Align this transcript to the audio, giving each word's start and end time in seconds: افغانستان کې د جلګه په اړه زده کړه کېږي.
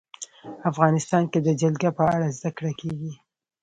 افغانستان 0.69 1.23
کې 1.31 1.39
د 1.43 1.49
جلګه 1.61 1.89
په 1.97 2.03
اړه 2.13 2.27
زده 2.37 2.49
کړه 2.57 2.71
کېږي. 2.81 3.13